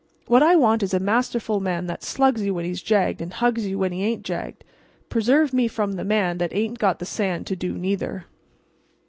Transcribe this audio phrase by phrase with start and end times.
[0.25, 3.67] What I want is a masterful man that slugs you when he's jagged and hugs
[3.67, 4.63] you when he ain't jagged.
[5.09, 8.25] Preserve me from the man that ain't got the sand to do neither!"